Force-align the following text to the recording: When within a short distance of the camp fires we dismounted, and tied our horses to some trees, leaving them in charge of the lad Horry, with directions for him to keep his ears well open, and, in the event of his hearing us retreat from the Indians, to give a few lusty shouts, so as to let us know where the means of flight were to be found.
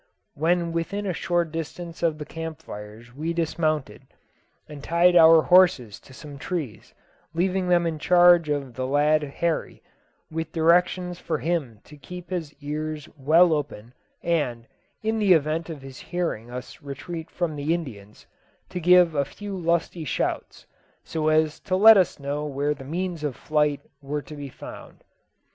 When 0.33 0.71
within 0.71 1.05
a 1.05 1.13
short 1.13 1.51
distance 1.51 2.01
of 2.01 2.17
the 2.17 2.25
camp 2.25 2.63
fires 2.63 3.13
we 3.13 3.33
dismounted, 3.33 4.07
and 4.67 4.83
tied 4.83 5.15
our 5.15 5.43
horses 5.43 5.99
to 5.99 6.11
some 6.11 6.39
trees, 6.39 6.95
leaving 7.35 7.69
them 7.69 7.85
in 7.85 7.99
charge 7.99 8.49
of 8.49 8.73
the 8.73 8.87
lad 8.87 9.21
Horry, 9.41 9.83
with 10.31 10.53
directions 10.53 11.19
for 11.19 11.37
him 11.37 11.81
to 11.83 11.97
keep 11.97 12.31
his 12.31 12.51
ears 12.63 13.09
well 13.15 13.53
open, 13.53 13.93
and, 14.23 14.65
in 15.03 15.19
the 15.19 15.33
event 15.33 15.69
of 15.69 15.83
his 15.83 15.99
hearing 15.99 16.49
us 16.49 16.81
retreat 16.81 17.29
from 17.29 17.55
the 17.55 17.71
Indians, 17.71 18.25
to 18.69 18.79
give 18.79 19.13
a 19.13 19.23
few 19.23 19.55
lusty 19.55 20.03
shouts, 20.03 20.65
so 21.03 21.27
as 21.27 21.59
to 21.59 21.75
let 21.75 21.95
us 21.95 22.17
know 22.19 22.43
where 22.43 22.73
the 22.73 22.83
means 22.83 23.23
of 23.23 23.35
flight 23.35 23.81
were 24.01 24.23
to 24.23 24.33
be 24.35 24.49
found. 24.49 25.03